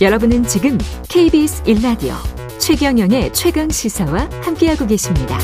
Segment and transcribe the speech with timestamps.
[0.00, 2.14] 여러분은 지금 KBS 1라디오
[2.58, 5.38] 최경영의 최강 시사와 함께하고 계십니다.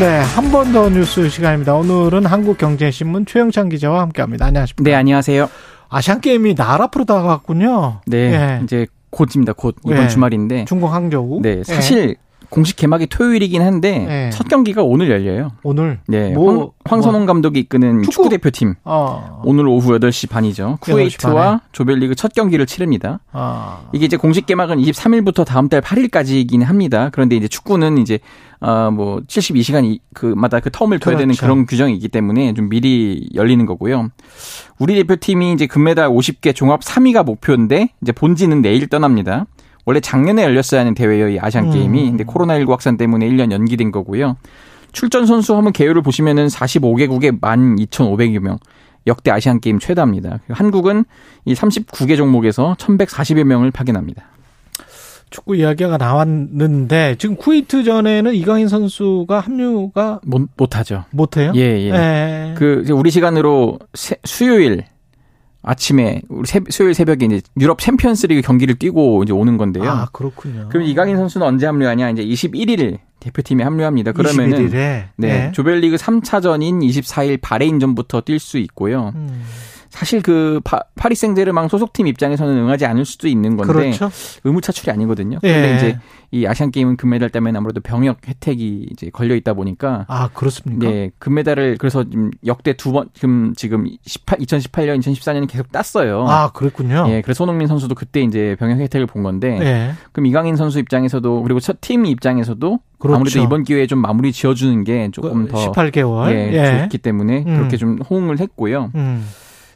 [0.00, 1.74] 네, 한 번 더 뉴스 시간입니다.
[1.74, 4.46] 오늘은 한국경제신문 최영찬 기자와 함께합니다.
[4.46, 4.82] 안녕하십니까?
[4.82, 5.48] 네, 안녕하세요.
[5.92, 8.00] 아시안 게임이 날 앞으로 다가갔군요.
[8.06, 8.60] 네, 예.
[8.64, 9.52] 이제 곧입니다.
[9.52, 10.08] 곧 이번 예.
[10.08, 10.64] 주말인데.
[10.64, 11.42] 중국 항저우.
[11.42, 12.14] 네, 사실 예.
[12.52, 14.30] 공식 개막이 토요일이긴 한데 네.
[14.30, 15.52] 첫 경기가 오늘 열려요.
[15.62, 16.00] 오늘.
[16.06, 16.32] 네.
[16.32, 17.26] 뭐, 황, 선홍 뭐.
[17.26, 18.74] 감독이 이끄는 축구, 축구 대표팀.
[18.84, 19.40] 어.
[19.42, 20.76] 오늘 오후 8시 반이죠.
[20.82, 23.20] 쿠웨이트와 조별리그 첫 경기를 치릅니다.
[23.32, 23.88] 어.
[23.94, 27.08] 이게 이제 공식 개막은 23일부터 다음 달 8일까지이긴 합니다.
[27.10, 28.18] 그런데 이제 축구는 이제
[28.60, 31.18] 어뭐 72시간 그마다 그 텀을 둬야 그렇죠.
[31.18, 34.10] 되는 그런 규정이 있기 때문에 좀 미리 열리는 거고요.
[34.78, 39.46] 우리 대표팀이 이제 금메달 50개 종합 3위가 목표인데 이제 본지는 내일 떠납니다.
[39.84, 41.72] 원래 작년에 열렸어야 하는 대회예요, 이 아시안 음.
[41.72, 42.10] 게임이.
[42.10, 44.36] 근데 코로나19 확산 때문에 1년 연기된 거고요.
[44.92, 48.58] 출전 선수 한번 개요를 보시면은 45개국에 12,500여 명.
[49.06, 50.40] 역대 아시안 게임 최다입니다.
[50.48, 51.04] 한국은
[51.44, 54.24] 이 39개 종목에서 1,140여 명을 파견합니다.
[55.30, 61.04] 축구 이야기가 나왔는데 지금 쿠웨이트 전에는 이강인 선수가 합류가 못 못하죠.
[61.10, 61.52] 못해요?
[61.56, 61.90] 예, 예.
[61.90, 62.54] 예.
[62.56, 64.84] 그 우리 시간으로 세, 수요일
[65.62, 69.88] 아침에 우리 새, 수요일 새벽에 이제 유럽 챔피언스리그 경기를 뛰고 이제 오는 건데요.
[69.88, 70.68] 아 그렇군요.
[70.68, 72.10] 그럼 이강인 선수는 언제 합류하냐?
[72.10, 74.12] 이제 21일 대표팀에 합류합니다.
[74.12, 74.72] 그러면은 21일에?
[74.72, 75.52] 네, 네.
[75.52, 79.12] 조별리그 3차전인 24일 바레인전부터 뛸 수 있고요.
[79.14, 79.42] 음.
[79.92, 84.10] 사실 그 파, 파리 생제르맹 소속팀 입장에서는 응하지 않을 수도 있는 건데 그렇죠.
[84.42, 85.38] 의무 차출이 아니거든요.
[85.44, 85.74] 예.
[85.76, 85.98] 이제
[86.30, 90.88] 이 아시안 게임은 금메달 때문에 아무래도 병역 혜택이 이제 걸려 있다 보니까 아 그렇습니까?
[90.90, 96.24] 네, 금메달을 그래서 지금 역대 두 번 지금 지금 18 2018년 2014년 계속 땄어요.
[96.26, 97.04] 아 그렇군요.
[97.08, 99.92] 예, 그래서 손흥민 선수도 그때 이제 병역 혜택을 본 건데 예.
[100.12, 103.16] 그럼 이강인 선수 입장에서도 그리고 첫 팀 입장에서도 그렇죠.
[103.16, 106.82] 아무래도 이번 기회에 좀 마무리 지어주는 게 조금 그더 18개월 예, 예.
[106.84, 107.56] 좋기 때문에 음.
[107.58, 108.90] 그렇게 좀 호응을 했고요.
[108.94, 109.26] 음.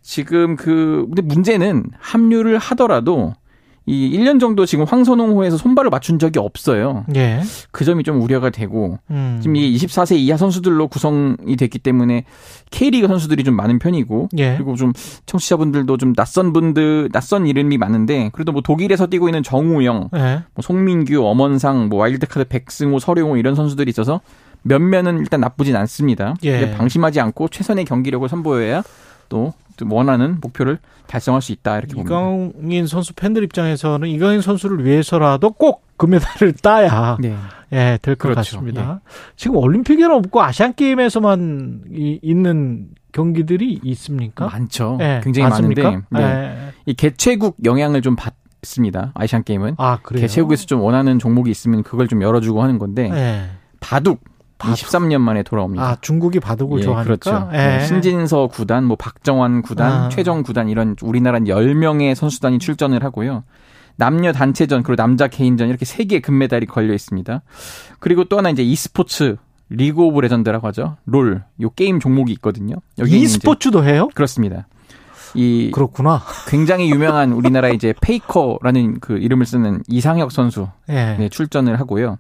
[0.07, 3.35] 지금 그 근데 문제는 합류를 하더라도
[3.87, 7.05] 이 1년 정도 지금 황선홍호에서 손발을 맞춘 적이 없어요.
[7.17, 7.41] 예.
[7.73, 9.39] 그 점이 좀 우려가 되고 음.
[9.41, 12.25] 지금 이게 24세 이하 선수들로 구성이 됐기 때문에
[12.71, 14.55] K리그 선수들이 좀 많은 편이고 예.
[14.55, 14.93] 그리고 좀
[15.27, 20.43] 청취자분들도 좀 낯선 분들 낯선 이름이 많은데 그래도 뭐 독일에서 뛰고 있는 정우영, 예.
[20.55, 24.21] 뭐 송민규, 엄원상, 뭐 와일드카드 백승호, 서룡호 이런 선수들이 있어서
[24.63, 26.35] 몇면은 일단 나쁘진 않습니다.
[26.45, 26.71] 예.
[26.73, 28.85] 방심하지 않고 최선의 경기력을 선보여야
[29.29, 29.55] 또
[29.89, 32.17] 원하는 목표를 달성할 수 있다 이렇게 봅니다.
[32.17, 37.35] 이강인 선수 팬들 입장에서는 이강인 선수를 위해서라도 꼭 금메달을 따야 네.
[37.73, 38.57] 예, 될것 그렇죠.
[38.57, 39.01] 같습니다.
[39.05, 39.11] 예.
[39.37, 44.47] 지금 올림픽에는 없고 아시안 게임에서만 이, 있는 경기들이 있습니까?
[44.47, 44.99] 많죠.
[45.01, 45.83] 예, 굉장히 많습니까?
[45.83, 46.23] 많은데 네.
[46.23, 46.73] 예.
[46.87, 49.13] 이 개최국 영향을 좀 받습니다.
[49.15, 49.75] 아시안 게임은.
[49.79, 50.23] 아, 그래요?
[50.23, 53.47] 개최국에서 좀 원하는 종목이 있으면 그걸 좀 열어주고 하는 건데 예.
[53.81, 54.21] 바둑
[54.59, 55.85] 23년 만에 돌아옵니다.
[55.85, 57.05] 아, 중국이 바둑을 예, 좋아하니까.
[57.05, 57.49] 그렇죠.
[57.53, 57.57] 예.
[57.57, 60.09] 네, 신진서 구단, 뭐 박정환 구단, 아.
[60.09, 63.45] 최정 구단 이런 우리나라 10명의 선수단이 출전을 하고요.
[63.97, 67.43] 남녀 단체전 그리고 남자 개인전 이렇게 세 개의 금메달이 걸려 있습니다.
[67.99, 69.37] 그리고 또 하나 이제 e스포츠
[69.69, 70.97] 리그 오브 레전드라고 하죠.
[71.07, 71.43] 롤.
[71.61, 72.77] 요 게임 종목이 있거든요.
[72.99, 74.09] 여기 e스포츠도 해요?
[74.15, 74.69] 그렇습니다.
[75.35, 76.23] 이 그렇구나.
[76.49, 81.17] 굉장히 유명한 우리나라 이제 페이커라는 그 이름을 쓰는 이상혁 선수 예.
[81.19, 82.19] 네, 출전을 하고요.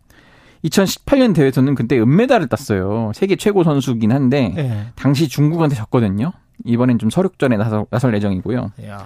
[0.65, 3.13] 2018년 대회에서는 그때 은메달을 땄어요.
[3.15, 4.87] 세계 최고 선수긴 한데 네.
[4.95, 6.33] 당시 중국한테 졌거든요.
[6.65, 8.73] 이번엔 좀 설욕전에 나설, 나설 예정이고요.
[8.87, 9.05] 야.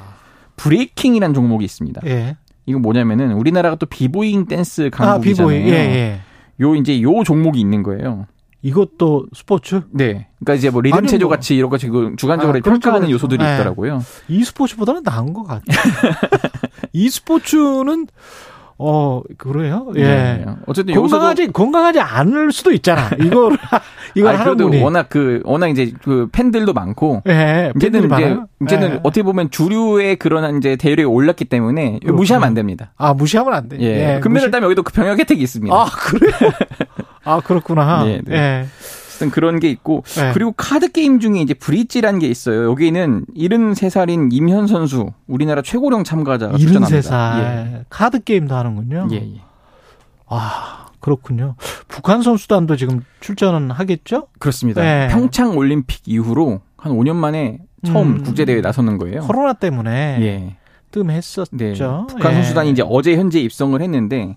[0.56, 2.02] 브레이킹이라는 종목이 있습니다.
[2.06, 2.36] 예.
[2.66, 5.48] 이건 뭐냐면은 우리나라가 또 비보잉 댄스 강국이잖아요.
[5.48, 5.68] 아, 비보잉.
[5.68, 6.20] 예, 예.
[6.60, 8.26] 요 이제 요 종목이 있는 거예요.
[8.62, 9.82] 이것도 스포츠?
[9.90, 10.28] 네.
[10.38, 11.34] 그러니까 이제 뭐 리듬 체조 뭐.
[11.34, 13.14] 같이 이런 거 지금 주관적으로 아, 평가하는 그렇죠.
[13.14, 13.54] 요소들이 네.
[13.54, 14.04] 있더라고요.
[14.28, 15.62] e스포츠보다는 나은 것 같아요.
[16.92, 18.06] e스포츠는
[18.82, 19.86] 어, 그래요?
[19.96, 20.02] 예.
[20.02, 20.46] 네.
[20.66, 23.10] 어쨌든 건강하지 건강하지 않을 수도 있잖아.
[23.20, 23.50] 이거
[24.16, 27.72] 이거 하는 분이 워낙 그 워낙 이제 그 팬들도 많고 예.
[27.76, 29.00] 이제는 이제 이제는 예.
[29.02, 32.16] 어떻게 보면 주류의 그런 이제 대열에 올랐기 때문에 그렇구나.
[32.16, 32.92] 무시하면 안 됩니다.
[32.96, 33.76] 아, 무시하면 안 돼.
[33.80, 34.16] 예.
[34.16, 34.20] 예.
[34.20, 35.74] 금메달 따면 여기도 그 병역 혜택이 있습니다.
[35.74, 36.52] 아, 그래요?
[37.24, 38.04] 아, 그렇구나.
[38.04, 38.36] 네, 네.
[38.36, 38.66] 예.
[39.20, 40.32] 어쨌든 그런 게 있고 네.
[40.32, 42.64] 그리고 카드 게임 중에 이제 브릿지라는 게 있어요.
[42.70, 47.84] 여기는 73살인 임현 선수 우리나라 최고령 참가자가 73살 예.
[47.90, 49.08] 카드 게임도 하는군요.
[49.12, 49.40] 예, 예.
[50.26, 51.54] 아 그렇군요.
[51.88, 54.28] 북한 선수단도 지금 출전은 하겠죠?
[54.38, 54.82] 그렇습니다.
[54.82, 55.08] 네.
[55.08, 59.20] 평창 올림픽 이후로 한 5년 만에 처음 음, 국제 대회에 나서는 거예요.
[59.20, 60.56] 코로나 때문에 예.
[60.90, 61.56] 뜸했었죠.
[61.56, 61.74] 네.
[61.74, 62.34] 북한 예.
[62.36, 64.36] 선수단이 이제 어제 현재 입성을 했는데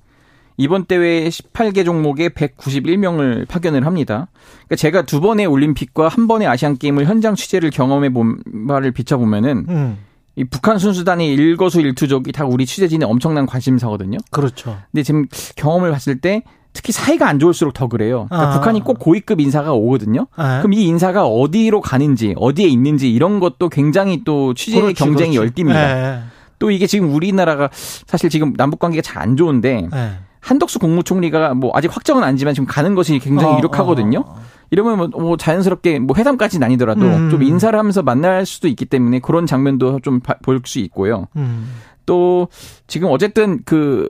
[0.57, 4.27] 이번 대회 18개 종목에 191명을 파견을 합니다.
[4.65, 9.17] 그러니까 제가 두 번의 올림픽과 한 번의 아시안 게임을 현장 취재를 경험해 본 바를 비춰
[9.17, 9.97] 보면은 음.
[10.35, 14.17] 이 북한 순수단의 일거수 일투족이 다 우리 취재진의 엄청난 관심사거든요.
[14.31, 14.77] 그렇죠.
[14.91, 18.25] 근데 지금 경험을 봤을 때 특히 사이가 안 좋을수록 더 그래요.
[18.29, 18.53] 그러니까 아.
[18.55, 20.25] 북한이 꼭 고위급 인사가 오거든요.
[20.35, 20.57] 아.
[20.59, 25.37] 그럼 이 인사가 어디로 가는지, 어디에 있는지 이런 것도 굉장히 또 취재 그렇지, 경쟁이 그렇지.
[25.37, 25.93] 열띠입니다.
[25.93, 26.23] 네.
[26.57, 30.11] 또 이게 지금 우리나라가 사실 지금 남북 관계가 잘 안 좋은데 네.
[30.43, 34.19] 한덕수 국무총리가 뭐 아직 확정은 아니지만 지금 가는 것이 굉장히 어, 유력하거든요.
[34.19, 34.41] 어, 어.
[34.71, 37.29] 이러면 뭐, 뭐 자연스럽게 뭐 회담까지는 아니더라도 음.
[37.29, 41.27] 좀 인사를 하면서 만날 수도 있기 때문에 그런 장면도 좀 볼 수 있고요.
[41.37, 41.73] 음.
[42.05, 42.49] 또
[42.87, 44.07] 지금 어쨌든 그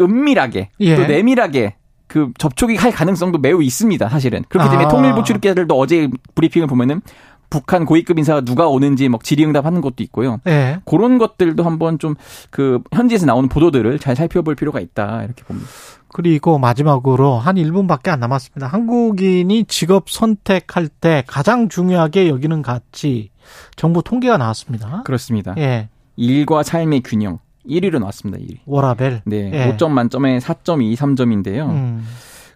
[0.00, 0.96] 은밀하게 예.
[0.96, 1.76] 또 내밀하게
[2.06, 4.08] 그 접촉이 할 가능성도 매우 있습니다.
[4.08, 4.88] 사실은 그렇기 때문에 아.
[4.88, 7.02] 통일부 출입기자들도 어제 브리핑을 보면은
[7.50, 10.40] 북한 고위급 인사가 누가 오는지 막 질의응답하는 것도 있고요.
[10.44, 10.78] 네.
[10.84, 12.16] 그런 것들도 한번 좀
[12.50, 15.68] 그 현지에서 나오는 보도들을 잘 살펴볼 필요가 있다 이렇게 봅니다.
[16.08, 18.66] 그리고 마지막으로 한 1분밖에 안 남았습니다.
[18.66, 23.30] 한국인이 직업 선택할 때 가장 중요하게 여기는 가치
[23.74, 25.02] 정부 통계가 나왔습니다.
[25.04, 25.54] 그렇습니다.
[25.58, 25.88] 예.
[26.16, 27.38] 일과 삶의 균형
[27.68, 28.38] 1위로 나왔습니다.
[28.42, 28.58] 1위.
[28.64, 29.22] 워라벨.
[29.26, 29.50] 네.
[29.52, 29.76] 예.
[29.76, 31.68] 5점 만점에 4.23점인데요.
[31.68, 32.06] 음.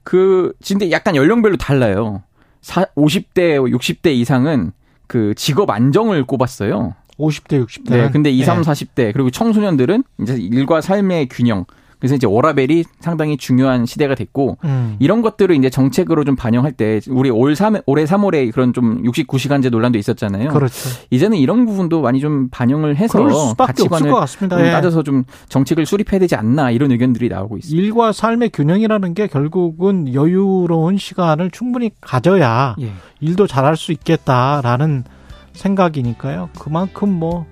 [0.03, 2.23] 그 진짜 약간 연령별로 달라요.
[2.63, 4.73] 50대, 60대 이상은
[5.11, 6.95] 그 직업 안정을 꼽았어요.
[7.19, 7.91] 50대, 60대.
[7.91, 8.11] 네.
[8.13, 11.65] 근데 20, 30, 40대 그리고 청소년들은 이제 일과 삶의 균형
[12.01, 14.97] 그래서 이제 워라벨이 상당히 중요한 시대가 됐고 음.
[14.99, 19.71] 이런 것들을 이제 정책으로 좀 반영할 때 우리 올 3, 올해 3월에 그런 좀 69시간제
[19.71, 20.49] 논란도 있었잖아요.
[20.49, 20.75] 그렇죠.
[21.11, 24.71] 이제는 이런 부분도 많이 좀 반영을 해서 가치관을 좀 예.
[24.71, 27.83] 따져서 좀 정책을 수립해야 되지 않나 이런 의견들이 나오고 있습니다.
[27.83, 32.93] 일과 삶의 균형이라는 게 결국은 여유로운 시간을 충분히 가져야 예.
[33.21, 35.05] 일도 잘할 수 있겠다라는
[35.53, 36.49] 생각이니까요.
[36.59, 37.47] 그만큼 뭐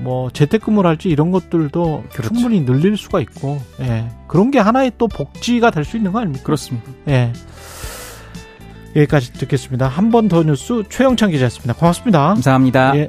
[0.00, 2.34] 뭐 재택근무를 할지 이런 것들도 그렇죠.
[2.34, 4.06] 충분히 늘릴 수가 있고 예.
[4.28, 6.44] 그런 게 하나의 또 복지가 될 수 있는 거 아닙니까?
[6.44, 6.90] 그렇습니다.
[7.08, 7.32] 예.
[8.96, 9.86] 여기까지 듣겠습니다.
[9.88, 11.74] 한 번 더 뉴스 최영찬 기자였습니다.
[11.74, 12.18] 고맙습니다.
[12.28, 12.96] 감사합니다.
[12.96, 13.08] 예.